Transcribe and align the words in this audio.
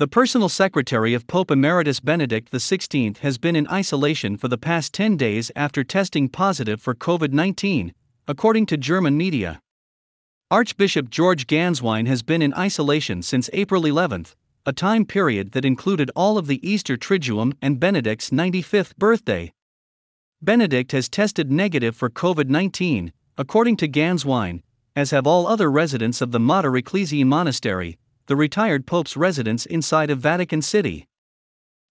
The 0.00 0.08
personal 0.08 0.48
secretary 0.48 1.12
of 1.12 1.26
Pope 1.26 1.50
Emeritus 1.50 2.00
Benedict 2.00 2.50
XVI 2.50 3.18
has 3.18 3.36
been 3.36 3.54
in 3.54 3.68
isolation 3.68 4.38
for 4.38 4.48
the 4.48 4.56
past 4.56 4.94
10 4.94 5.18
days 5.18 5.52
after 5.54 5.84
testing 5.84 6.26
positive 6.30 6.80
for 6.80 6.94
COVID 6.94 7.34
19, 7.34 7.92
according 8.26 8.64
to 8.64 8.78
German 8.78 9.18
media. 9.18 9.60
Archbishop 10.50 11.10
George 11.10 11.46
Ganswein 11.46 12.06
has 12.06 12.22
been 12.22 12.40
in 12.40 12.54
isolation 12.54 13.20
since 13.20 13.50
April 13.52 13.84
11, 13.84 14.24
a 14.64 14.72
time 14.72 15.04
period 15.04 15.52
that 15.52 15.66
included 15.66 16.10
all 16.16 16.38
of 16.38 16.46
the 16.46 16.66
Easter 16.66 16.96
Triduum 16.96 17.52
and 17.60 17.78
Benedict's 17.78 18.30
95th 18.30 18.96
birthday. 18.96 19.52
Benedict 20.40 20.92
has 20.92 21.10
tested 21.10 21.52
negative 21.52 21.94
for 21.94 22.08
COVID 22.08 22.48
19, 22.48 23.12
according 23.36 23.76
to 23.76 23.86
Ganswein, 23.86 24.62
as 24.96 25.10
have 25.10 25.26
all 25.26 25.46
other 25.46 25.70
residents 25.70 26.22
of 26.22 26.32
the 26.32 26.40
Mater 26.40 26.74
Ecclesiae 26.74 27.26
Monastery, 27.26 27.98
the 28.30 28.36
retired 28.36 28.86
Pope's 28.86 29.16
residence 29.16 29.66
inside 29.66 30.08
of 30.08 30.20
Vatican 30.20 30.62
City. 30.62 31.08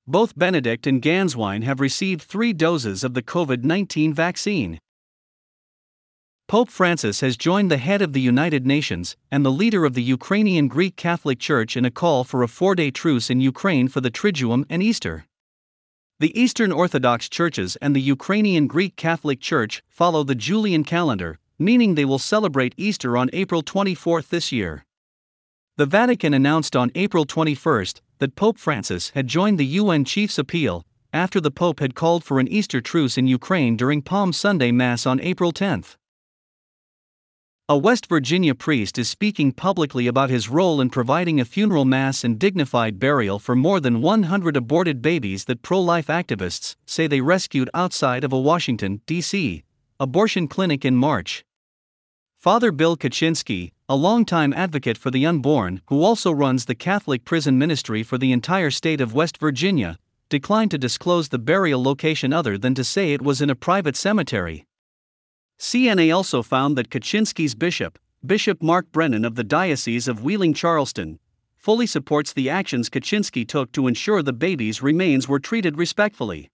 Both 0.08 0.40
Benedict 0.40 0.88
and 0.88 1.02
Ganswein 1.02 1.64
have 1.64 1.82
received 1.82 2.22
three 2.22 2.54
doses 2.54 3.04
of 3.04 3.14
the 3.14 3.22
COVID 3.22 3.66
19 3.66 4.14
vaccine. 4.14 4.80
Pope 6.48 6.70
Francis 6.70 7.20
has 7.20 7.36
joined 7.36 7.70
the 7.70 7.76
head 7.76 8.02
of 8.02 8.14
the 8.14 8.22
United 8.22 8.66
Nations 8.66 9.18
and 9.30 9.44
the 9.44 9.52
leader 9.52 9.84
of 9.84 9.96
the 9.96 10.02
Ukrainian 10.02 10.70
Greek 10.70 10.96
Catholic 10.96 11.40
Church 11.40 11.76
in 11.76 11.84
a 11.84 11.92
call 11.92 12.24
for 12.24 12.42
a 12.42 12.48
four 12.48 12.74
day 12.74 12.90
truce 12.90 13.30
in 13.30 13.42
Ukraine 13.42 13.90
for 13.90 14.00
the 14.00 14.10
Triduum 14.10 14.64
and 14.70 14.82
Easter. 14.82 15.26
The 16.22 16.32
Eastern 16.40 16.72
Orthodox 16.72 17.28
churches 17.28 17.76
and 17.82 17.94
the 17.94 18.12
Ukrainian 18.16 18.68
Greek 18.68 18.96
Catholic 18.96 19.42
Church 19.42 19.84
follow 19.90 20.24
the 20.24 20.36
Julian 20.36 20.86
calendar, 20.86 21.38
meaning 21.60 21.96
they 21.96 22.06
will 22.06 22.18
celebrate 22.18 22.74
Easter 22.78 23.18
on 23.18 23.30
April 23.34 23.62
24 23.62 24.22
this 24.22 24.54
year. 24.54 24.86
The 25.80 25.86
Vatican 25.86 26.34
announced 26.34 26.76
on 26.76 26.92
April 26.94 27.24
21 27.24 27.86
that 28.18 28.36
Pope 28.36 28.58
Francis 28.58 29.12
had 29.12 29.28
joined 29.28 29.58
the 29.58 29.80
UN 29.80 30.04
Chief's 30.04 30.38
appeal 30.38 30.86
after 31.14 31.40
the 31.40 31.52
Pope 31.52 31.80
had 31.80 31.96
called 31.96 32.26
for 32.26 32.42
an 32.42 32.50
Easter 32.50 32.82
truce 32.82 33.18
in 33.18 33.28
Ukraine 33.28 33.78
during 33.78 34.02
Palm 34.02 34.34
Sunday 34.34 34.74
Mass 34.74 35.06
on 35.06 35.22
April 35.22 35.54
10. 35.54 35.86
A 37.70 37.78
West 37.78 38.08
Virginia 38.08 38.54
priest 38.54 38.98
is 38.98 39.08
speaking 39.08 39.54
publicly 39.54 40.06
about 40.06 40.30
his 40.30 40.50
role 40.50 40.82
in 40.82 40.90
providing 40.90 41.40
a 41.40 41.46
funeral 41.46 41.86
mass 41.86 42.26
and 42.26 42.38
dignified 42.38 43.00
burial 43.00 43.40
for 43.40 43.56
more 43.56 43.80
than 43.80 44.02
100 44.02 44.58
aborted 44.58 45.02
babies 45.02 45.46
that 45.46 45.62
pro 45.62 45.80
life 45.80 46.08
activists 46.08 46.76
say 46.86 47.08
they 47.08 47.22
rescued 47.22 47.70
outside 47.74 48.26
of 48.26 48.34
a 48.34 48.38
Washington, 48.38 49.00
D.C., 49.06 49.64
abortion 49.98 50.50
clinic 50.50 50.84
in 50.84 50.98
March. 50.98 51.46
Father 52.38 52.74
Bill 52.74 52.98
Kuczynski, 52.98 53.72
a 53.92 53.96
longtime 53.96 54.54
advocate 54.54 55.00
for 55.00 55.10
the 55.10 55.26
unborn 55.26 55.82
who 55.88 56.04
also 56.04 56.32
runs 56.32 56.66
the 56.66 56.76
Catholic 56.76 57.26
prison 57.26 57.58
ministry 57.58 58.04
for 58.04 58.20
the 58.20 58.32
entire 58.32 58.70
state 58.70 59.02
of 59.02 59.16
West 59.16 59.40
Virginia, 59.40 59.98
declined 60.30 60.70
to 60.70 60.78
disclose 60.78 61.30
the 61.30 61.40
burial 61.40 61.82
location 61.82 62.32
other 62.32 62.56
than 62.56 62.76
to 62.76 62.84
say 62.84 63.14
it 63.14 63.22
was 63.24 63.42
in 63.42 63.50
a 63.50 63.56
private 63.56 63.96
cemetery. 63.96 64.68
CNA 65.58 66.16
also 66.16 66.44
found 66.44 66.78
that 66.78 66.92
Kuczynski's 66.92 67.56
bishop, 67.56 67.98
Bishop 68.24 68.62
Mark 68.62 68.92
Brennan 68.92 69.26
of 69.26 69.34
the 69.34 69.44
Diocese 69.44 70.08
of 70.08 70.24
Wheeling 70.24 70.54
Charleston, 70.54 71.18
fully 71.58 71.88
supports 71.88 72.32
the 72.32 72.48
actions 72.48 72.92
Kuczynski 72.92 73.48
took 73.48 73.72
to 73.72 73.88
ensure 73.88 74.22
the 74.22 74.32
baby's 74.32 74.84
remains 74.84 75.28
were 75.28 75.40
treated 75.40 75.80
respectfully. 75.80 76.52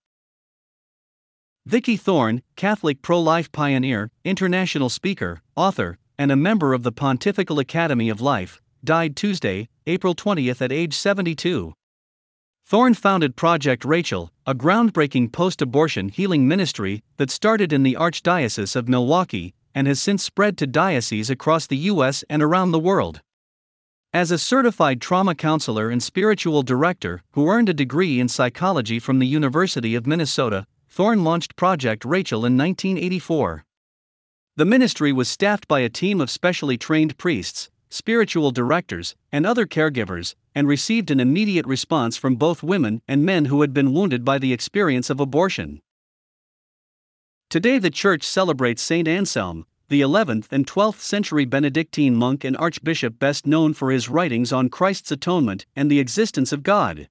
Vicki 1.65 1.97
Thorn, 1.97 2.43
Catholic 2.55 3.01
pro 3.01 3.19
life 3.19 3.51
pioneer, 3.51 4.09
international 4.23 4.87
speaker, 4.87 5.41
author, 5.57 5.97
and 6.17 6.31
a 6.31 6.35
member 6.35 6.73
of 6.73 6.83
the 6.83 6.91
Pontifical 6.91 7.59
Academy 7.59 8.09
of 8.09 8.21
Life, 8.21 8.61
died 8.83 9.15
Tuesday, 9.15 9.69
April 9.87 10.13
20 10.13 10.49
at 10.49 10.71
age 10.71 10.93
72. 10.93 11.73
Thorn 12.67 12.93
founded 12.93 13.35
Project 13.35 13.85
Rachel, 13.85 14.31
a 14.47 14.55
groundbreaking 14.55 15.31
post 15.31 15.61
abortion 15.61 16.09
healing 16.09 16.47
ministry 16.47 17.03
that 17.17 17.29
started 17.29 17.71
in 17.71 17.83
the 17.83 17.95
Archdiocese 17.95 18.75
of 18.75 18.89
Milwaukee 18.89 19.53
and 19.75 19.87
has 19.87 20.01
since 20.01 20.23
spread 20.23 20.57
to 20.57 20.65
dioceses 20.65 21.29
across 21.29 21.67
the 21.67 21.77
U.S. 21.93 22.23
and 22.29 22.41
around 22.41 22.71
the 22.71 22.79
world. 22.79 23.21
As 24.13 24.31
a 24.31 24.37
certified 24.37 25.01
trauma 25.01 25.35
counselor 25.35 25.89
and 25.89 26.01
spiritual 26.01 26.63
director 26.63 27.21
who 27.33 27.49
earned 27.49 27.69
a 27.69 27.73
degree 27.73 28.19
in 28.19 28.29
psychology 28.29 28.97
from 28.97 29.19
the 29.19 29.27
University 29.27 29.93
of 29.93 30.07
Minnesota, 30.07 30.65
Thorn 30.89 31.25
launched 31.25 31.57
Project 31.57 32.05
Rachel 32.05 32.45
in 32.45 32.57
1984. 32.57 33.65
The 34.57 34.63
ministry 34.63 35.11
was 35.11 35.27
staffed 35.27 35.67
by 35.67 35.81
a 35.81 35.89
team 35.89 36.21
of 36.21 36.31
specially 36.31 36.77
trained 36.77 37.17
priests, 37.17 37.69
spiritual 37.89 38.51
directors, 38.51 39.13
and 39.29 39.45
other 39.45 39.65
caregivers, 39.65 40.33
and 40.55 40.65
received 40.65 41.11
an 41.11 41.19
immediate 41.19 41.65
response 41.65 42.15
from 42.15 42.37
both 42.37 42.63
women 42.63 43.01
and 43.05 43.25
men 43.25 43.45
who 43.45 43.59
had 43.59 43.73
been 43.73 43.91
wounded 43.91 44.23
by 44.23 44.37
the 44.37 44.53
experience 44.53 45.09
of 45.09 45.19
abortion. 45.19 45.81
Today, 47.49 47.79
the 47.79 47.89
church 47.89 48.23
celebrates 48.23 48.81
Saint 48.81 49.09
Anselm, 49.09 49.65
the 49.89 49.99
11th 49.99 50.47
and 50.51 50.65
12th 50.65 51.01
century 51.01 51.43
Benedictine 51.43 52.15
monk 52.15 52.45
and 52.45 52.55
archbishop 52.55 53.19
best 53.19 53.45
known 53.45 53.73
for 53.73 53.91
his 53.91 54.07
writings 54.07 54.53
on 54.53 54.69
Christ's 54.69 55.11
atonement 55.11 55.65
and 55.75 55.91
the 55.91 55.99
existence 55.99 56.53
of 56.53 56.63
God. 56.63 57.09